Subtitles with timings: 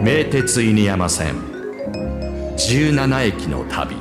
[0.00, 1.34] 名鉄犬山線。
[2.56, 3.96] 17駅の旅。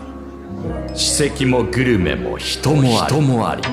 [0.93, 3.15] 史跡もグルメも人もあり。
[3.15, 3.63] 人もあり。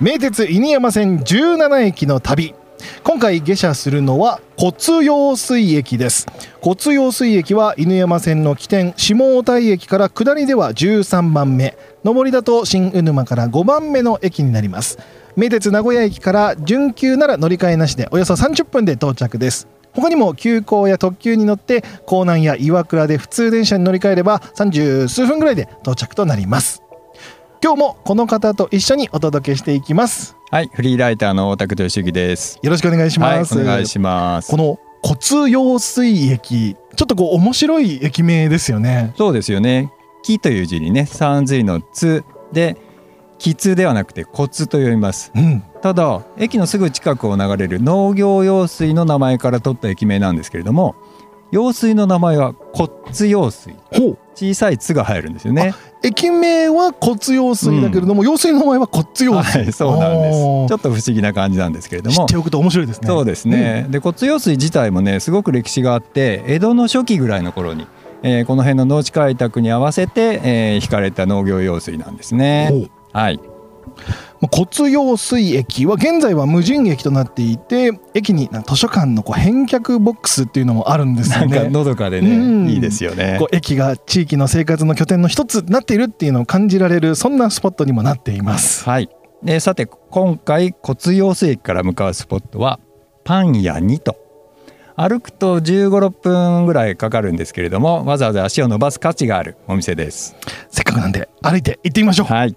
[0.00, 2.54] 名鉄犬山線17駅の旅。
[3.04, 6.26] 今回下車するのは骨用水駅です。
[6.62, 14.98] 骨用水駅は犬山線の起点下大台駅から下りでは13番目上りだと新鵜沼から5番目の駅になります
[15.36, 26.82] 名鉄名古屋駅から準急なら乗り換えなしでおよそ30分で到着です他にも急行や特急に乗って江南や岩倉で普通電車に乗り換えれば30数分ぐらいで到着となります
[27.62, 32.58] 今日もこの方と一緒にお届けしていきますはい、フリーライターの大田区俊之です。
[32.62, 34.58] よろしくお願いします、はい、お願いしますこ。
[34.58, 39.90] の骨用水駅ちょっとこう面白い駅名ですよねそうですよね。
[40.22, 42.76] 木という字にね、三髄のつで、
[43.38, 45.32] きつではなくて骨と読みます。
[45.34, 50.94] うんただ、駅のすぐ近くを流れる農業用水の名前から取った駅名なんですけれども、
[51.50, 53.74] 用水の名前は骨用水。
[54.34, 55.74] 小さい「つ」が入るんですよね。
[56.02, 60.38] 駅名は骨用水だけれども、用水の名前は骨用水、はい、そうなんです。
[60.38, 62.36] ちょっと不思議な感じなんですけれども知って。
[62.36, 67.86] おくと面白いですねそうですね、で骨用水自体もねすごく歴史があって江戸の初期ぐらいの頃に、
[68.22, 72.88] えーこの辺の農地開拓に合わせて、えー引かれた農業用水なんですね。
[73.12, 73.40] はい、
[74.40, 81.68] まあ骨用水駅は現在は無人駅となっていて駅に図書館のこう返却ボックスっていうのもあるんですよなんかね。
[81.68, 83.48] のどかでうんねいいですよねこ。
[83.52, 88.88] う駅が地域の生活の拠点の一つになっているっていうのを感じられるそんなスポットにもなっています。
[88.88, 89.08] はい、
[89.42, 92.80] でさて今回骨用水駅から向かうスポットは
[93.24, 94.21] パン屋にと。
[95.02, 100.36] 歩くと1 5 6分ぐらいかかるんですけれどもわざわざ足を伸ばす価値があるお店です。
[100.70, 102.26] せっかくなんで歩いて行ってみましょう。
[102.26, 102.56] はい、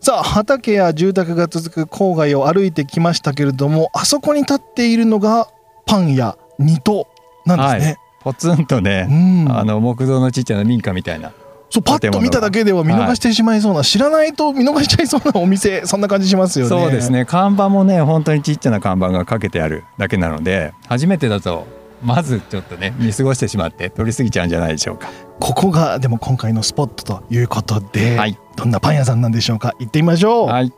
[0.00, 5.50] さあ畑や住宅が続く郊外を歩いてきましたけれどもあそこに立っているのが
[5.84, 7.06] パン屋二戸
[7.44, 7.98] なんですね。
[8.22, 11.32] ポツンとね、うんあの木造のちっちゃな民家みたいな
[11.74, 16.68] そうパッと見ただけでは見逃してしまいそうな、知らないと見逃しちゃいそうなお店そんな感じしますよね。
[16.68, 21.66] そうですね看板もね本当にちっちゃな看板がかけてあるだけなので初めてだと
[22.04, 25.08] まずちょっとね見過ごしてしまって通り過ぎちゃうんじゃないでしょうか。
[25.40, 28.38] ここがでも今回のスポットということで、はい。
[28.56, 30.48] どんなパン屋さんなんでしょうか行ってみましょう。
[30.48, 30.72] はい。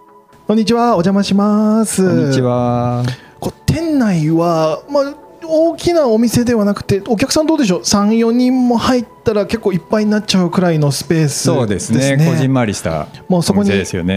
[0.47, 2.09] こんにちはお邪魔します。
[2.09, 3.05] こんにちは。
[3.41, 5.15] こう店内はまあ
[5.49, 12.17] 大きなお店ではなくてお客さんどうでしょう？34人も入ったら結構いっぱいになっちゃうくらいのスペースそうですね。
[12.29, 13.71] こじんまりしたおもうそこに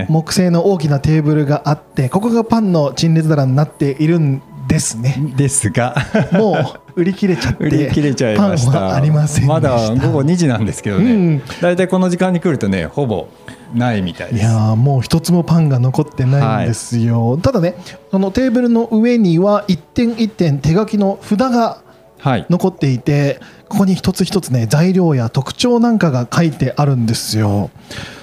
[0.08, 5.34] 木製の大きなテーブルがあってここがパンの陳列棚になっているんですね。
[5.35, 5.96] ですが。
[6.31, 9.53] もう売り切れちゃって売り切れちゃいましパンたはありませんでした。
[9.53, 11.41] まだ午後2時なんですけどね、うん。
[11.62, 13.28] だいたいこの時間に来るとねほぼ
[13.74, 14.41] ないみたいです。
[14.41, 17.75] いやーもう一つもパンが残ってないんですよ、ただね
[18.12, 21.81] そのテーブルの上には一点一点手書きの札が
[22.19, 22.46] はい。
[22.50, 27.72] 残っていてここに一つ一つね材料や特徴なんかが書いてあるんですよ。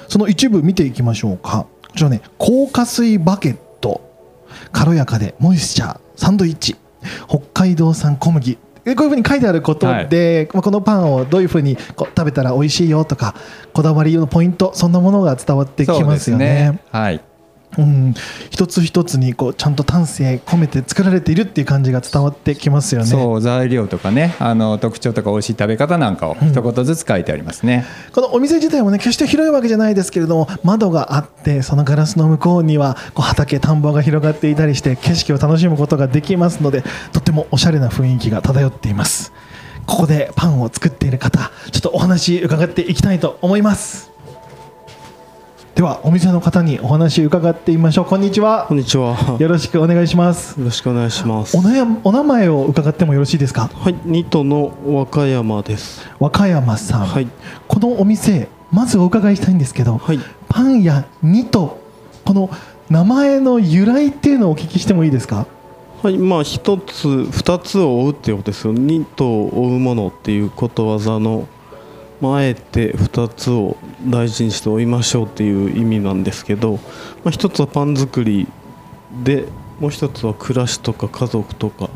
[0.09, 1.67] その一部見ていきましょうか。
[1.89, 4.03] こちらね高加水バケット。
[4.71, 6.77] 軽やかでモイスチャーサンドイッチ
[7.29, 8.59] 北海道産小麦。
[8.85, 13.35] えこういうふうに書いてあることで、まあこのパンをどういうふうにこう食べたら美味しいよとか
[13.73, 16.81] こだわりのポイントそんなものが伝わってきますよね。
[16.91, 17.21] はい
[17.79, 18.15] うん、
[18.51, 23.07] 一つ一つにこうちゃんと丹精込めて作られているっていう感じが伝わってきますよね。
[23.07, 36.83] そう材料とかねあの特徴とか美味しい食べ方なんかを一言ずつ書いてありますね、このお店自体もね決して広いわけじゃないですけれども窓があってそのガラスの向こうにはこう畑田んぼが広がっていたりして景色を楽しむことができますので
[37.13, 39.33] とってもおしゃれな雰囲気が漂っています。
[39.87, 44.11] ここでパンを作っている方ちょっとお話伺っていきたいと思います
[45.77, 49.15] ではお店の方にお話伺ってみましょうこんにちはこんにちは。
[49.33, 51.61] よよろしくお願いしますろしくお願いしますお。
[51.61, 53.69] なやお名前を伺ってもよろしいですか？
[53.75, 56.01] はい、ニトの和歌山です。
[56.19, 57.29] 和歌山さん、はい、
[57.69, 61.79] このお店まずお伺いしたいんですけど、はい、パン屋ニト
[62.25, 62.49] この
[62.89, 65.47] 名前の由来っていうのをお聞きしてもいいですか？
[66.03, 68.73] はい、まあ一つ二つを追うっていうことですよ。
[68.73, 71.47] ニトを追うものっていうことわざの。
[72.21, 76.81] まあ、あえて二つを大事にして追いましょうっていう意味なんですけど、ま
[77.27, 78.47] あ、一つはパン作り
[79.23, 79.45] で
[79.81, 81.91] もう一つは暮らしとか家族とか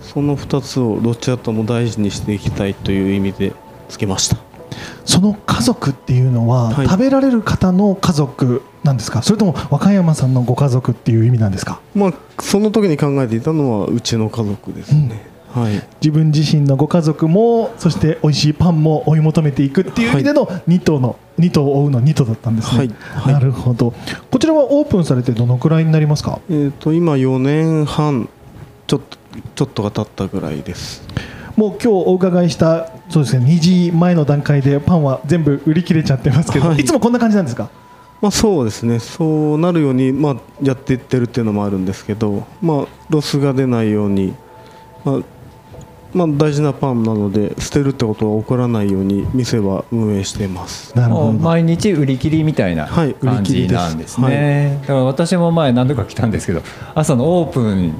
[0.00, 3.52] その二つをどちらとも大事にしていきたいという意味で
[3.88, 4.36] つけました。
[5.04, 6.86] その家族っていうのは、はい。
[6.86, 9.22] 食べられる方の家族なんですか？
[9.22, 11.80] それとも和歌山さんのご家族っていう意味なんですか？
[11.94, 15.82] まあその時に考えていたのはうちの家族ですね、はい。
[16.00, 22.88] 自分自身のご家族もそして美味しいパンも追い求めていくっていう意味での2頭の2頭を追うの2頭だったんですね、はい。
[22.88, 23.34] はい。
[23.34, 23.92] なるほど。
[24.30, 26.40] こちらはオープンされてどのくらいになりますか？
[26.48, 28.28] えー、と今4年半
[28.86, 29.18] ちょっと
[29.54, 31.02] ちょっとが経ったぐらいです。
[31.56, 36.80] もう今日お伺いしたそうですね2時前の段階でパンは全部売り切れちゃってますけど、はい。
[36.80, 37.70] い、つもこんな感じなんですか？
[38.20, 39.00] まあそうですね。
[39.00, 44.34] そうなるように、まあ、やっていってるっていうのもあるんですけど、まあ、ロスが出ないように、
[45.04, 45.20] まあ
[46.14, 50.96] まあ、大事なパンなので捨てるってことは起こらないように店は運営しています。
[50.96, 51.32] なるほど。
[51.32, 54.20] 毎日売り切りみたいなはい売り感切りですじなんです。
[54.20, 56.62] ね、だから私も前何度か来たんですけど
[56.94, 57.94] 朝のオープン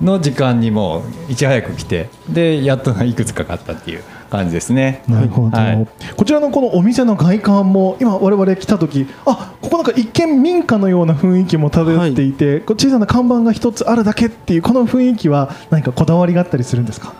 [0.00, 5.04] の時間にもういち早く来てでやっといくつか買ったっていう感じですね。
[5.06, 5.88] なるほど、はい。
[6.16, 17.14] こちらのこのお店の外観も今我々来た時あここなんか一見民家のような雰囲気も漂っていて、こう小さな看板が一つあるだけっていうこの雰囲気は何かこだわりがあったりするんですか？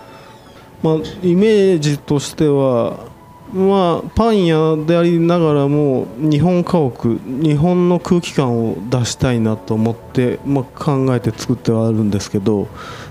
[0.82, 3.06] まあ、イメージとしては、
[3.52, 12.68] まあ、パン屋でありながらも日本家屋日本の空気感を出したいなと思って、まあ、考えて作ってはあるんですけど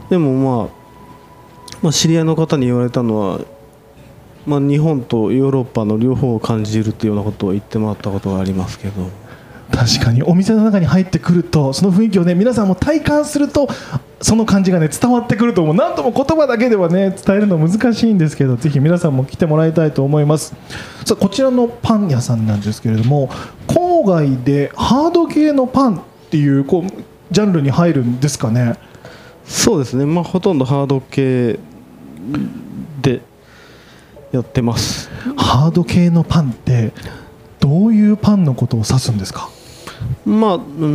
[0.10, 0.70] でも、まあ、
[1.82, 3.40] まあ知り合いの方に言われたのは、
[4.46, 9.21] まあ、日本とヨーロッパの両方を感じるというようなことを言ってもらったことがありますけど。
[9.72, 13.68] 確かにお店の中に入ってくるとその雰囲気をね皆さんも体感すると
[14.22, 15.76] その感じがね伝わってくると思う。
[15.76, 20.54] 何とも言葉だけではね伝えるの難しいんですけどぜひ皆さんも来てもらいたいと思います。
[21.06, 23.30] さあこちらのパン屋さんなんですけれども
[23.68, 28.76] 郊外でハード系のパンっていうこうジャンルに入るんですかね？
[29.46, 31.58] そうですね、まあ、ほとんどハード系
[33.02, 33.22] で
[34.32, 35.10] やってます。
[35.36, 36.92] ハード系のパンって
[37.60, 39.50] どういうパンのことを指すんですか？
[40.26, 40.86] まあうー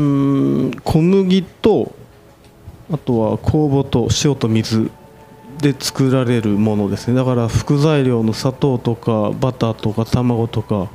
[0.69, 1.93] ん小麦と
[2.93, 4.91] あとは酵母と塩と水
[5.61, 7.17] で作られるものですね。
[7.17, 10.89] だから副材料の砂糖とかバターとか卵とか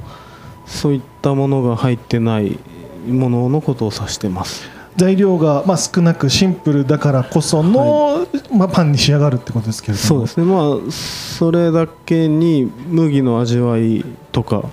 [0.66, 2.60] そういったものが入ってない
[3.08, 4.70] もののことを指してます。
[4.98, 10.08] 材料がまあ少なくシンプルだからこその、まあ、パンに仕上がるってことですけれども。
[10.08, 10.46] そうですね。
[10.46, 14.64] まあそれだけに麦の味わいとか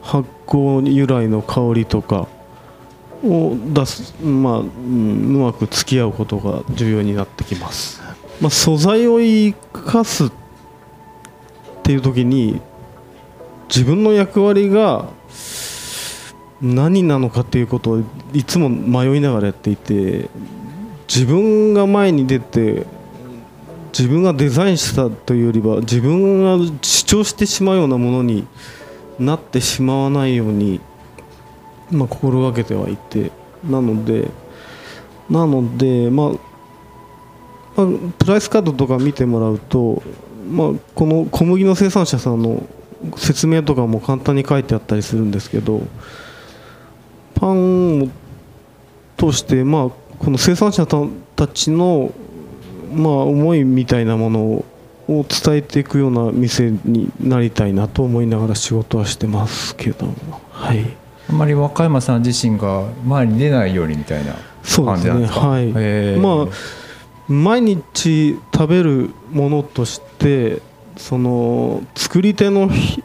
[0.00, 2.28] 発酵由来の香りとか
[3.24, 8.00] を出すまあ、うまく付き合うことが重要になってきます、
[8.40, 10.30] まあ、素材を生かすっ
[11.82, 12.60] ていう時に
[13.68, 15.08] 自分の役割が
[16.60, 20.28] 何なのかっていうことをいつも迷いながらやっていて
[21.08, 22.86] 自分が前に出て
[23.96, 28.46] 自分がデザインしたというよりは自分が主張してしまうようなものに
[29.18, 30.80] なってしまわないように、
[31.90, 33.30] まあ、心がけてはいて
[33.68, 34.30] なので
[35.30, 36.28] なので、まあ
[37.76, 37.86] まあ、
[38.18, 40.02] プライスカードとか見てもらうと、
[40.50, 42.62] まあ、この小麦の生産者さんの
[43.16, 45.82] 説明とかも簡単に書いてあったりするんですけど
[47.34, 48.08] パンを
[49.16, 52.12] 通して、まあ、この生産者たちの
[52.94, 54.64] まあ、思いみたいなものを
[55.08, 60.14] 伝えていくような店になりたいなと思いながら仕事はしてますけど、
[60.50, 60.96] はい、
[61.30, 65.08] あんまり若山さん自身が前に出ないようにみたいなそうですね。
[65.08, 65.40] 感じなんですか？
[65.40, 65.72] はい。
[66.18, 66.54] まあ
[67.26, 70.60] 毎日食べるものとして
[70.96, 73.02] その作り手のひ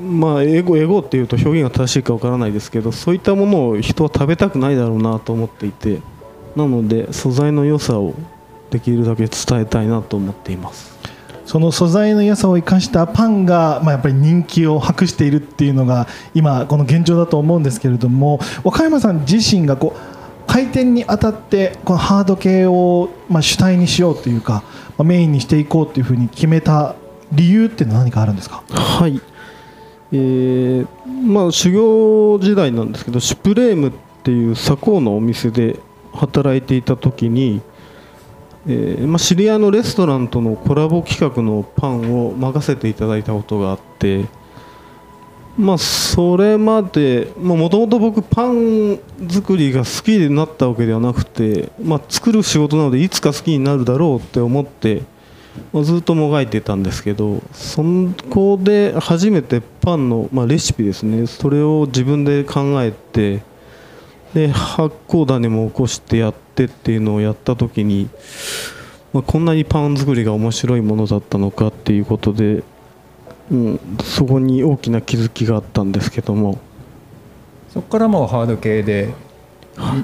[0.00, 6.00] まあエゴエゴっていうと表現が正しいかわからないですけどそういったものを人は食べたくないだろうなと思っていて
[6.54, 8.14] なので素材の良さを
[8.70, 10.96] できるだけ伝えたいなと思っています
[11.48, 24.62] その素材の良さを生かしたパンが、まあ、やっぱり人気を博しているっていうのが今この現状だと思うんですけれども若山さん自身がこう開店にあたってこのハード系を、まあ、主体にしようというか、
[24.98, 26.96] まあ、メインにしていこうというふうに決めた
[27.32, 28.62] 理由っていうのは何かあるんですか？
[28.68, 29.18] はい。
[30.12, 30.86] えー
[31.24, 35.80] まあ修行時代なんですけどシュプレームっていう左近のお店で
[36.12, 37.62] 働いていた時に
[38.70, 44.26] えーまあ、知り合いのレストランとのコラボ企画のパンを任せていただいたことがあって、
[45.56, 55.02] まあ、それまでもともと僕パン作りが好きになったわけではなくて、まあ、作る仕事なのでいつか好きになるだろうって思って、
[55.72, 57.82] まあ、ずっともがいてたんですけどそ
[58.28, 63.42] こで初めてパンの、まあ、レシピですねそれを自分で考えて
[64.34, 68.08] で発酵種も起こしてやってっていうのをやった時に、
[69.12, 72.62] まあ、こんなにパン作りが面白いものだったのかっていうことで、
[73.50, 76.58] うん、そこに大きな気づきがあったんですけども。
[77.72, 79.12] そこからもうハード系で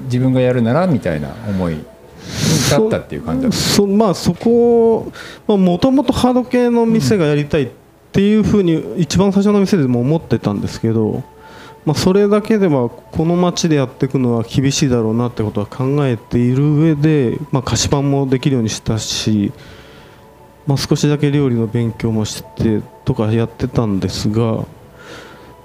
[0.04, 5.12] 自分がやるならみたいな思いに立ったっていう感じだそまあそこ
[5.46, 7.68] もともとハード系の店がやりたいっ
[8.12, 11.24] ていうふうに一番最初の店でも思ってたんですけど
[11.84, 19.52] まあ、それだけではこの町でやっていくのは厳しいだろうなってことは考えている上で、まあ、菓子パンもできるようにしたし、
[20.66, 24.64] まあ、少しだけ料理の勉強もしてとかやってたんですが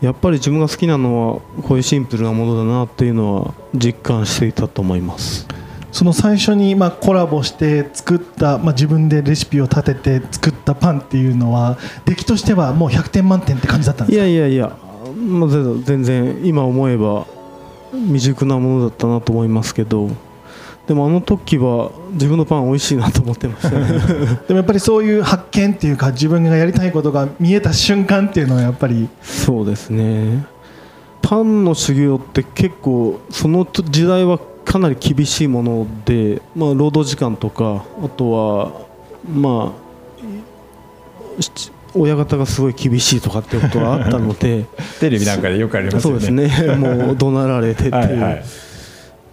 [0.02, 5.48] やっぱり自分が好きなのはこういうシンプルなものだなっていうのは実感していたと思います。
[5.92, 14.26] その最初にまあコラボして作った、まあ、自分でレシピを立てて作ったパンっていうのは出来としてはもう100点満点って感じだったんでいすか？
[14.26, 14.78] やいやいや、
[15.20, 17.26] まあ、全全然今思えば
[17.92, 20.10] 未熟なものだったなと思いますけど
[20.88, 24.00] でもあの時は自分のパン美味しいなと思ってましたね。
[24.48, 30.48] でもやっぱりそういう発見っていうか自分がやりたいことが見えた瞬間っていうのはやっぱりそうですね。
[31.22, 38.72] パンの修行って結構その時代はかなり厳しいもので、まあ、労働時間とかあとは
[39.32, 39.74] ま
[41.38, 44.66] あし親方がすごい厳しいとかってことがあったので
[45.00, 46.76] テレビなんかでよくありますそうよねですね。
[46.78, 47.90] もう怒鳴られてって。
[47.90, 48.44] いうはいはい。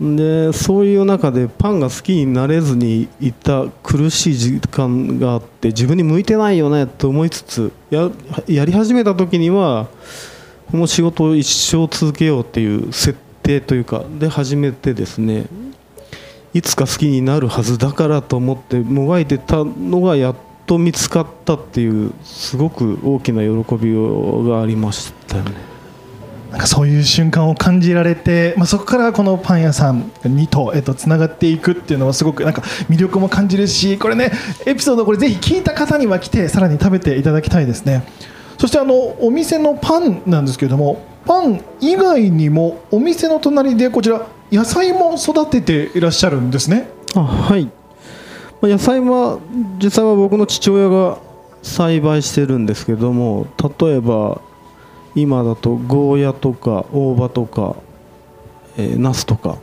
[0.01, 8.11] でそういう中でパンが好きになれずにいた苦しい時間があって自分に向いてないよねと思いつつや
[8.47, 9.87] やり始めた時には
[10.71, 15.47] この仕事を一生続けようっていう設定というかで始めてですね
[16.53, 20.37] いつか好きになるはずだからと思ってもがいてたのがやっ
[20.67, 23.95] と見つかったっていうすごく大きな喜び
[24.49, 25.77] がありましたよね。
[26.51, 34.31] なんかそういう瞬間を感じられて、まあ、そこからこのパン屋さんにと、えっと、つながっていくっていうのはすごくなんか魅力も感じるしこれね
[34.65, 38.05] エピソードこれぜひ聞いた方には来てさらに食べていただきたいですね。
[38.59, 46.89] そしてあのお店のパンなんですけれどもパン以外にもお店の隣でこちら野菜も育てていらっしゃるんですね。
[47.15, 47.65] あはい。
[47.65, 47.86] まあ
[48.63, 49.39] 野菜は
[49.83, 51.19] 実際は僕の父親が
[51.63, 53.47] 栽培してるんですけども
[53.81, 54.41] 例えば
[55.15, 57.77] 今だとゴーヤとか大葉とか、
[58.77, 59.59] えー、ナスとか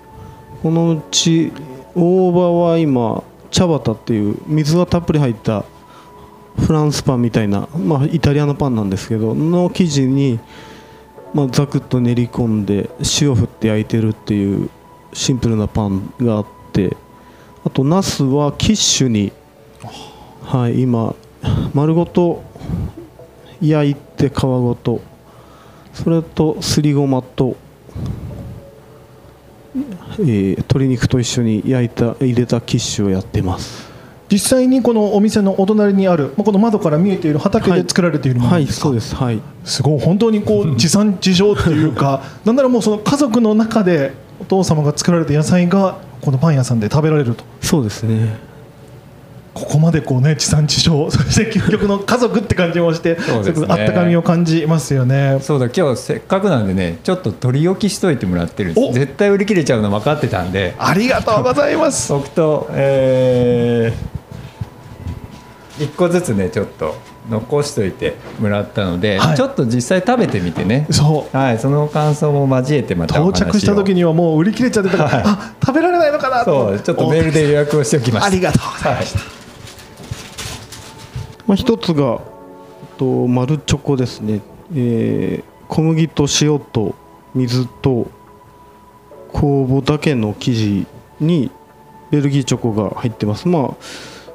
[0.62, 1.52] このうち
[1.96, 5.64] 大葉は今茶畑っていう水がたっぷり入った
[6.58, 10.40] フランスパンみたいな、まあ、イタリアのパンなんですけどの生地に、
[11.34, 12.90] まあ、ザクッと練り込んで
[13.22, 14.70] 塩振って焼いてるっていう
[15.14, 16.96] シンプルなパンがあって
[17.65, 19.32] あとナスはキッシュに、
[20.43, 21.15] はい、今
[21.74, 22.43] 丸ごと
[23.62, 25.01] 焼いて皮ごと。
[25.93, 27.55] それとすりごまと、
[30.20, 33.91] えー鶏肉と一緒に焼いた入れたキッシュをやってます。
[34.32, 39.15] 実際にこのお店のお隣にあるまあこの窓から見えている畑で作られているものはいですか、そうです。
[39.15, 39.39] はい。
[39.63, 40.00] すごい。
[40.00, 47.44] 本当にこう 地産地消っていうかなんならもうその家族の中でお父様が作られた野菜がこのパン屋さんで食べられると。
[47.62, 48.36] そうですね。
[49.54, 51.10] ここまでこうね地産地消。
[51.12, 53.18] そして究極の家族って感じもしてね。
[53.68, 55.38] あったかみを感じますよね。
[55.42, 58.92] そうだ今日せっかくなんでねちょっと取り置きしといてもらってるんでお！
[58.92, 60.74] す絶対売り切れちゃうの分かってたんで。
[60.80, 62.12] ありがとうございます。
[62.12, 66.96] 僕とえー、1個ずつねちょっと
[67.30, 69.38] 残しといてもらったので、はい。
[69.38, 70.88] ちょっと実際食べてみてね。
[70.92, 71.38] そう。
[71.38, 73.30] はいその感想も交えてまたお話を。
[73.30, 75.24] 到着した時にはもう売り切れちゃってたから、はい。
[75.25, 79.20] あ食べられないのかなとそうちょっとメールで予約をしておきましたありがとうございました、
[81.48, 82.20] まあ、一つが
[82.98, 84.42] とマルチョコですね、
[84.75, 86.94] えー小麦と塩と
[87.34, 88.06] 水と
[89.32, 90.86] 酵母だけの生地
[91.20, 91.50] に
[92.12, 93.48] ベルギーチョコが入ってます。
[93.48, 93.74] まあ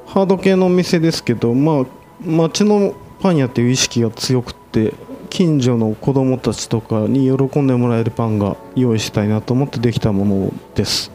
[0.05, 1.85] ハード系のお店ですけどまあ
[2.21, 4.93] 町のパン屋っていう意識が強くて
[5.29, 11.11] 近所の子供たちとかに喜んでもらえるパンが用意したいなと思ってできたものです。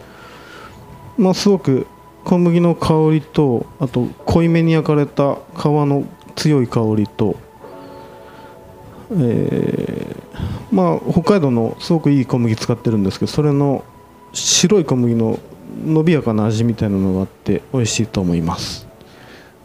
[1.17, 1.87] まあすごく
[2.25, 6.05] 小麦の香りとあと濃いめに焼かれた皮の
[6.37, 7.37] 強い香りと、
[9.13, 10.25] えー
[10.75, 13.85] まあ北海道のすごくいい小麦使ってるんですけどそれの
[14.33, 15.39] 白い小麦の
[15.87, 18.89] 伸びやかな味みたいなのがあって美味しいと思います。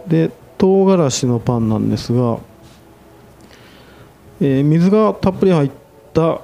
[0.08, 2.38] で唐辛子のパンなんですが、
[4.42, 5.72] えー水がたっぷり入っ
[6.14, 6.42] た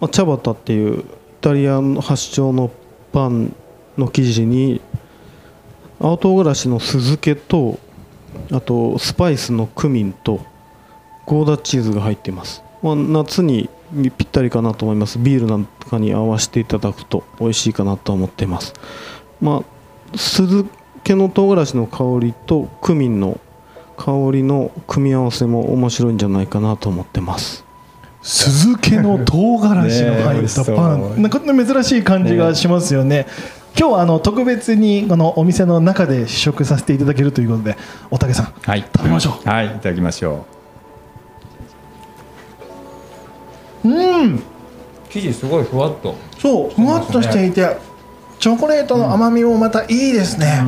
[0.00, 1.04] ま茶畑っていうイ
[1.40, 2.70] タリアの発祥の
[3.12, 3.54] パン
[3.98, 4.80] の生地に
[6.00, 7.78] 青唐辛子の酢漬けと
[8.52, 10.40] あとスパイスのクミンと
[11.26, 13.68] ゴーダチーズが入っています、まあ、夏に
[14.16, 15.18] ぴったりかなと思います。
[15.18, 18.72] ビールなんかに合わせていただくと美味しいかなと思っています。
[19.40, 19.64] ま
[20.12, 20.64] あ酢
[21.02, 23.38] けの唐辛子の香りとクミンの
[23.96, 27.64] 香りの組み合わせも面白いんじゃないかなと思ってます。
[28.22, 33.26] 酢漬けの唐辛子の入ったパン、なんか珍しい感じがしますよね。
[33.78, 37.76] 今日はあの特別にこのお店の中で試食させていただけるということで、
[38.10, 38.82] おたけさん、はい。
[38.82, 40.44] 食べましょはいいただきましょ
[43.84, 43.88] う。
[43.88, 44.42] うん、
[45.08, 46.14] 生地すごいふわっと。
[46.38, 47.76] そうふわっとしていて
[48.40, 50.62] チョコレートの甘みもまたいいですね。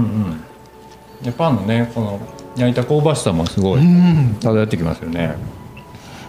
[1.22, 2.20] でパンのねこの
[2.54, 4.36] 焼いた香ばしさもすごいうん。
[4.40, 5.36] 漂ってきますよね。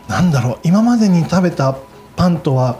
[0.07, 1.75] なんだろう今までに食べた
[2.15, 2.77] パンとは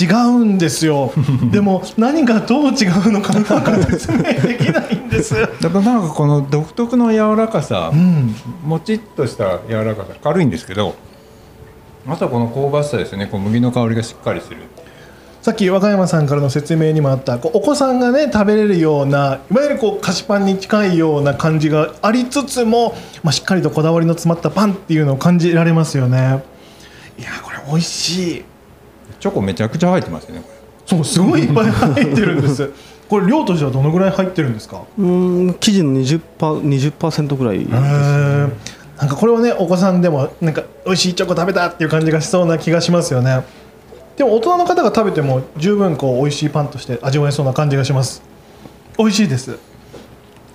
[0.00, 1.12] 違うんですよ。
[1.50, 5.34] でも何がどう違うのかうまく説明できないんです。
[5.34, 8.32] やっぱなんかこの独特の柔らかさ、うん。
[8.64, 10.94] もちっとした柔らかさ軽いんですけど
[12.06, 13.26] あとはこの香ばしさですね。
[13.26, 14.58] こう麦の香りがしっかりする
[15.48, 26.44] さっき若山さんからの説明にもあったこうお子さんがね食べれるようないわゆるこう菓子パンに近いような感じがありつつも、まあ、しっかりとこだわりの詰まったパンっていうのを感じられますよね。
[27.18, 28.44] いやこれ美味しい。
[29.18, 30.48] チョコめちゃくちゃ入ってますよねこ
[30.84, 32.70] そうすごいいっぱい入ってるんです。
[33.08, 34.82] これ量としてはどのぐらい入ってるんですか？
[34.98, 37.70] うーん生地の 20%, 20ぐらいです。
[37.70, 38.50] へー。
[38.98, 43.44] なんかこれはねお子さんでもなんか美味しいチョコ食べたっていう感じがしそうな気がしますよね
[44.18, 48.20] でも大人の方が食べても十分こう美味しいパンとして味わえそうな感じがします。
[48.98, 49.58] 美味しいです。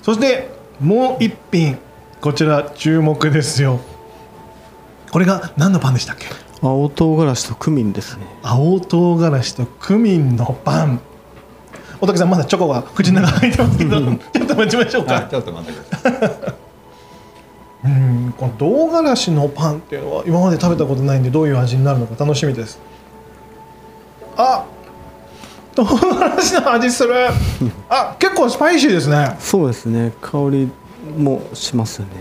[0.01, 0.49] そして
[0.81, 1.77] もう一品。
[2.19, 3.79] こちら注目ですよ。
[5.11, 6.25] これが何のパンでしたっけ？
[6.61, 8.25] 青唐辛子とクミンですね。
[8.43, 10.99] 青唐辛子とクミンのパン。
[12.01, 13.99] おたけさんまだチョコが口の中入ってますけど。
[14.01, 15.11] ちょっと待ちましょうか。
[15.11, 16.53] れあちょっと待ってください。
[17.85, 22.79] うんこの唐辛子のパンっていうのは今まで食べたことないんでどういう味になるのか楽しみです
[24.37, 24.65] あ
[25.75, 27.13] 唐辛子の味する。
[27.89, 29.35] あ結構スパイシーですね。
[29.39, 30.13] そうですね。
[30.21, 30.71] 香り
[31.17, 32.11] もしますよね。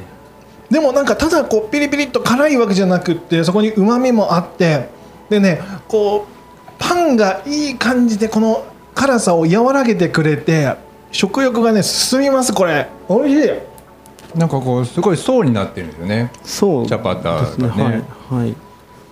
[0.70, 4.88] でもなんかただこうピリピリっと辛いわけじゃなくってそこにうまみもあって
[5.28, 8.64] でねこうパンがいい感じでこの
[8.94, 10.74] 辛さを和らげてくれて
[11.10, 12.88] 食欲がね進みますこれ。
[13.08, 14.38] 美味しい。
[14.38, 16.32] なんかこうすごい層になってるんですよね。
[16.42, 17.68] そうチャパタですね。
[17.68, 18.56] はい、はい。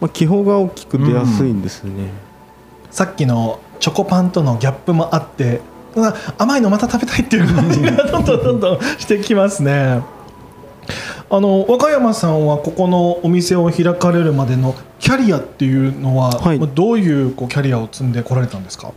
[0.00, 2.10] まあ、気泡が大きく出やすいんですね、
[2.90, 5.60] さっきのチョコパンとのギャップもあって
[6.38, 10.02] 甘いのまた食べたいっていう感じがどんどんどんどんしてきますね。
[11.32, 16.58] あの和歌山さんはここのお店を開かれるまでのキャリアっていうのは、はい。
[16.58, 18.92] どういうこうキャリアを積んでこられたんですか？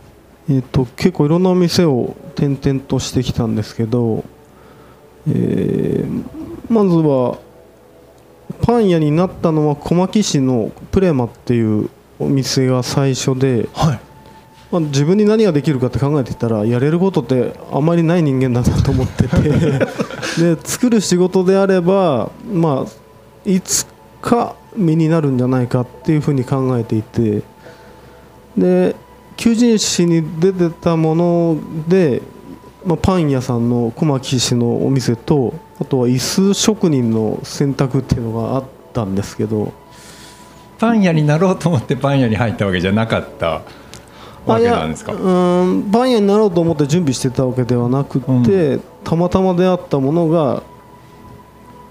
[0.50, 4.24] えっと結構いろんなお店を転々としてきたんですけど、
[5.28, 6.24] えー
[6.68, 7.38] まずは
[8.62, 14.00] パン屋になったのは小牧市のプレマっていうお店が最初で、はい。
[14.70, 19.38] まあ、自分に何ができるかって考えてたらやれることってあまりない人間だなと思ってて。
[20.54, 23.86] で作る仕事であれば、まあ、いつ
[24.20, 27.42] か身になるんじゃないかっていうふうに考えていて。
[28.56, 28.94] で
[29.36, 32.22] 求人誌に出てたもので、
[32.84, 39.72] まあ、パン屋さんの小牧市のお店とあとは椅子職人の選択っていうのがあったんですけど
[40.78, 43.62] パン屋になろうと思ってパン屋に入ったわけじゃなかった
[44.46, 45.12] わけなんですか？
[45.12, 50.62] うーんパン屋になろうと思って準備してたわけではなくて、たまたま出会ったものが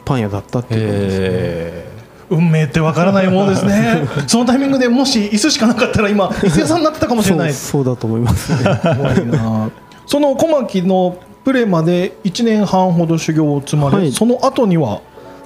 [0.06, 1.26] パン屋だったっていうことですね。
[1.30, 1.94] へ
[2.30, 4.08] 運命ってわからないものですね。
[4.28, 8.80] そのタイミングでもし椅子しかなかったら今 椅子屋さんになってたかもしれないそうそうだと思いますね。
[8.84, 9.70] 怖いな。
[10.06, 11.16] その小牧の
[11.46, 14.12] プレまで1年半ほど修行を積まれ、はい。
[14.12, 15.02] その後には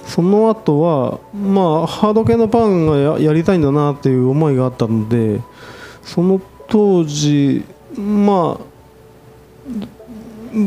[0.08, 5.40] その後はまあハード系のパンがやりたいんだなっていう思いがあったので
[6.02, 7.62] その当時
[7.94, 9.88] まあ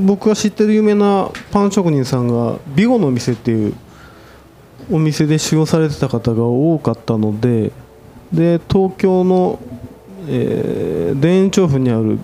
[0.06, 3.73] 僕が知ってる有名なパン職人さんがビゴの店っていう
[4.91, 7.71] お店で修行されてた方が多かったので
[8.32, 9.60] で東京の、
[10.27, 12.19] えー田園調布にある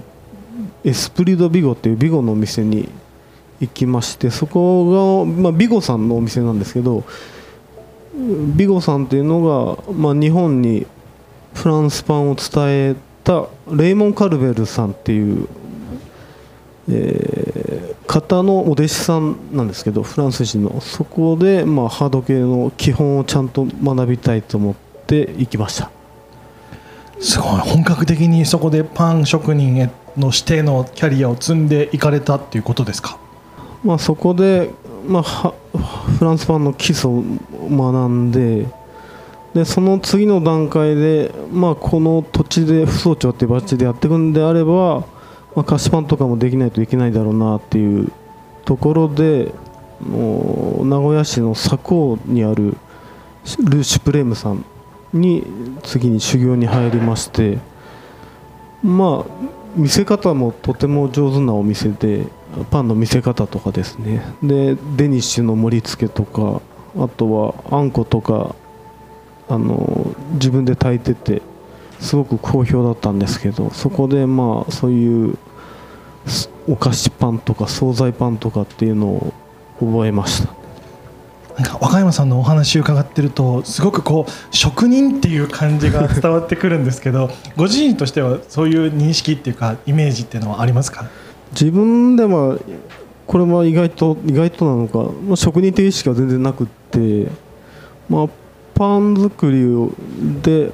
[0.84, 2.88] エスプリドビゴっていうビゴのお店に
[3.60, 7.04] 行きましてそこが、まあ、ビゴさんのお店なんですけど
[8.56, 9.42] ビゴさんっていうの
[9.88, 10.86] が、まあ、日本に
[11.54, 12.46] フランスパンを伝
[12.92, 15.48] えたレイモン・カルベルさんっていう、
[16.90, 20.80] えー方のお弟子さんなんですけどフランス人の。
[20.80, 25.92] そこで、まあ、ハード系の基本をちゃんと学びたいと思って行きました。
[27.20, 27.60] すごい。
[27.60, 33.20] 本格的にそこでパン職人への指定のキャリアを積んでいかれたっていうことですか？
[33.84, 34.72] まあ、そこで、
[35.08, 35.54] まあ、
[36.18, 37.24] フランスパンの基礎を
[37.70, 38.66] 学んで
[39.54, 45.00] でその次の段階で、まあ、この土地で不総長っていうバッジでやっていくんであれば、
[45.56, 48.12] まあ、菓子パンとかもできないといけないだろうなっていう
[48.66, 49.52] ところで
[50.02, 52.78] もう名古屋市の佐高にある
[53.64, 54.64] ルー・シュプレームさん
[55.14, 55.44] に
[55.84, 57.58] 次に修行に入りまして
[58.84, 59.32] まあ
[59.76, 62.28] 見せ方もとても上手なお店で
[62.66, 64.22] パンの見せ方とかですね。
[64.42, 66.62] でデニッシュの盛り付けとか
[66.98, 68.56] あとはあんことか
[69.50, 71.42] あの自分で炊いてて
[72.00, 75.38] すごく好評だったんですけどそこでまあそういう
[76.68, 79.34] お菓子パンとか惣菜パンとかっていうのを
[79.80, 80.54] 覚えました。
[81.58, 91.06] なんか若山さんのお話を伺ってるとすごくこう職人っていう感じが伝わってくるんですけど ご自身としてはそういう認識っていうかイメージっていうのはありますか？
[91.52, 92.58] 自分では
[93.26, 97.28] これは意外と意外となのか、まあ、職人という意識は全然なくって、
[98.10, 98.28] まあ、
[98.74, 99.92] パン作りを
[100.42, 100.72] で、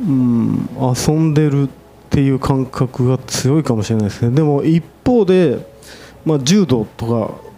[0.00, 1.68] うん、遊んでるっ
[2.10, 4.34] ていう感覚が強いかもしれないですね。
[4.34, 5.66] でも一方で、
[6.24, 7.50] まあ、柔道とか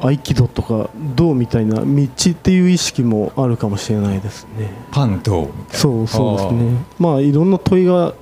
[0.00, 4.70] 合気道とか道みたいな道っていう意識もあるかもしれないですね。
[4.90, 6.84] パンとそうそうですね。
[6.98, 8.14] まあいろんな問いが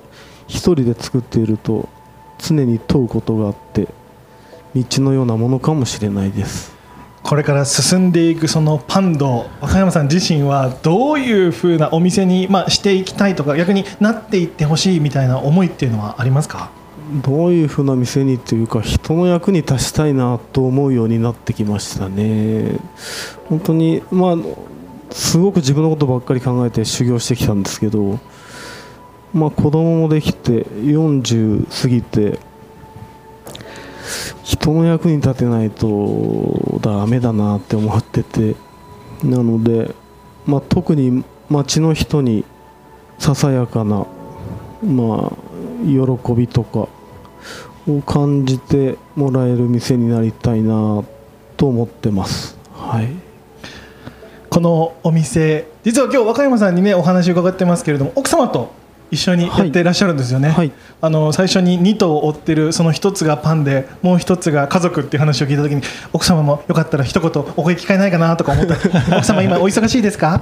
[0.47, 1.89] 一人で作っていると
[2.49, 3.87] 常に問うことがあって
[4.75, 6.75] 道のようなものかもしれないです。
[7.23, 16.69] これから進んでいくそのパンド若山さん自身はどういうふうなお店に、まあ、していきたいとか逆になっていってほしいみたいな思いっていうのはありますか？
[17.23, 22.77] どういうふうな店にというか人の役に立ちたいなと思うようになってきましたね。
[23.49, 24.35] 本当にまあ
[25.11, 28.19] すごく自分のことばっかり考えて修行してきたんですけど
[29.35, 32.39] まあ子供もできて40過ぎて
[34.43, 38.55] 人の役に立てないとダメだなって思ってて
[39.23, 39.93] なので、
[40.45, 42.45] まあ、特に町の人に
[43.19, 44.07] ささやかな、
[44.83, 45.35] まあ、
[45.83, 46.87] 喜びとか
[47.87, 51.03] を感じてもらえる店になりたいな
[51.57, 52.57] と思ってます。
[52.73, 53.09] はい
[54.49, 58.71] このお店実は今日若山さんにねお話伺ってますけれども奥様と
[59.15, 60.71] 一緒にやっていらっしゃるんですよね、はい。
[61.01, 65.81] あの最初に2頭を追ってるその1つがパンでもう1つが家族っていう話を聞いた時に
[66.13, 68.75] 奥様もよかったら一言お声聞かえないかなとか思った。
[69.17, 70.41] 奥様今お忙しいですか？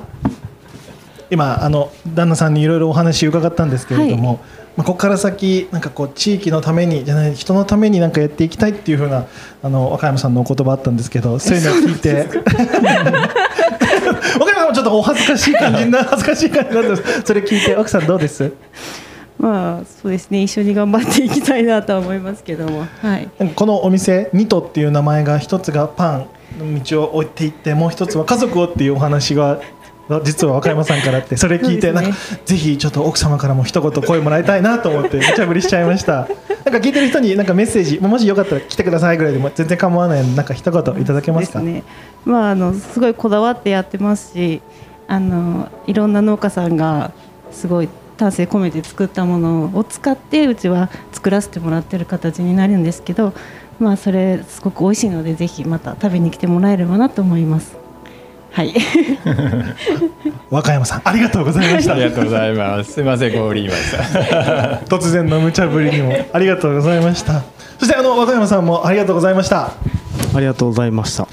[1.30, 4.40] 今あの旦那さんにいろいろお話伺ったんですけれども、
[4.76, 9.26] まあ、ここから先なんかこう地域のためにじゃない人のためになんかやっていきたいっていう風な
[9.64, 12.28] あの若山さんのお言葉あったんですけどそういうのを聞いて
[14.63, 17.21] さんもちょっとお恥ずかしい感じな 恥ずかしい感じなんです。
[17.26, 18.52] それ聞いて奥さんどうです？
[19.39, 20.41] まあそうですね。
[20.43, 22.86] 一緒に頑張っていきたいなとは思いますけども。
[23.02, 23.28] はい。
[23.56, 26.26] このお店ニトっていう名前が一つがパン
[26.60, 29.60] の道を置いていってもう一つは家族をっていうお話が
[30.24, 36.28] 実は若山さんからあってそれ聞いてねなんかぜひちょっと奥様からも一言声もらいたいなと思って無茶ぶりしちゃいました。
[36.66, 41.60] なんか聞いてる人になんかメッセージもしよかったら来てくださいぐらいでも全然構わないなんか一言いただけますか？
[41.60, 41.84] ですね。
[42.26, 44.62] まああのすごいこだわってやってますし
[45.08, 47.12] あのいろんな農家さんが
[47.52, 53.34] すごい丹精込めて作ったものを使ってうちは作らせてもらってる形になるんですけど
[53.80, 57.76] まあそれすごく美味しいのでぜひまた食べに来てもらえればなと思います
[58.54, 58.74] はい
[60.52, 62.94] 若山さんありがとうございましたありがとうございます。
[62.94, 64.86] すみません、ご無理言いました。
[64.96, 67.42] 突然の無茶ぶりにもありがとうございました
[67.80, 69.72] そしてあの若山さんもありがとうございました
[70.36, 71.28] ありがとうございました。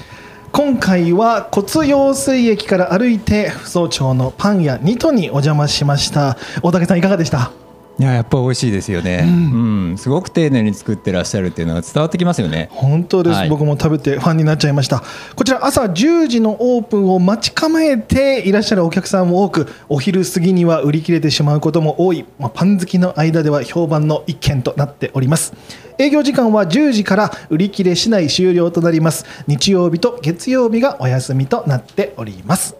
[0.51, 7.51] 今回は骨用水駅から歩いて府総町のパン屋ニトにお邪魔しました大竹さんいかがでした？
[7.99, 9.25] いや、やっぱ美味しいですよね。
[9.27, 12.69] うん、すごく丁寧に作ってらっしゃるっていうのが伝わってきますよね。
[12.71, 13.49] 本当です、はい。
[13.49, 15.03] 僕も食べてファンになっちゃいました。
[15.35, 25.53] こちら朝10時のオープンを待ち構えていらっしゃるお客さんも多くお昼過ぎには売り切れてしまうことも多い、まあ、パン好きの間では評判の一軒となっております。
[25.99, 29.25] 営業時間は10時から売り切れ次第終了となります。
[29.45, 32.75] 日曜日と月曜日がお休みとなっております。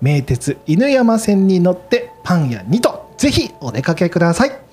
[0.00, 4.69] 名鉄犬山線に乗ってパン屋2とぜひお出かけください。